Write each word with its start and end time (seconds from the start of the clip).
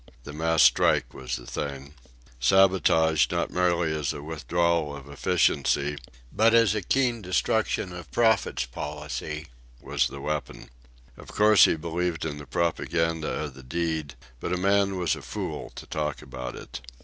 The 0.23 0.33
mass 0.33 0.63
strike 0.63 1.13
was 1.13 1.35
the 1.35 1.45
thing. 1.45 1.93
Sabotage, 2.39 3.27
not 3.29 3.51
merely 3.51 3.93
as 3.93 4.13
a 4.13 4.23
withdrawal 4.23 4.95
of 4.95 5.07
efficiency, 5.07 5.95
but 6.33 6.55
as 6.55 6.73
a 6.73 6.81
keen 6.81 7.21
destruction 7.21 7.93
of 7.93 8.09
profits 8.09 8.65
policy, 8.65 9.49
was 9.79 10.07
the 10.07 10.19
weapon. 10.19 10.71
Of 11.17 11.27
course 11.27 11.65
he 11.65 11.75
believed 11.75 12.25
in 12.25 12.39
the 12.39 12.47
propaganda 12.47 13.27
of 13.29 13.53
the 13.53 13.61
deed, 13.61 14.15
but 14.39 14.51
a 14.51 14.57
man 14.57 14.97
was 14.97 15.15
a 15.15 15.21
fool 15.21 15.69
to 15.75 15.85
talk 15.85 16.23
about 16.23 16.55
it. 16.55 16.81